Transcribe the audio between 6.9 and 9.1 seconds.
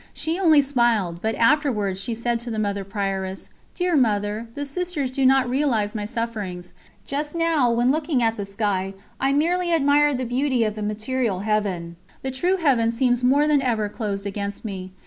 Just now, when looking at the sky,